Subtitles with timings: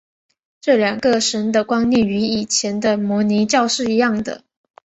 [0.59, 4.43] 这两个神的观念与以前的摩尼教是一样的。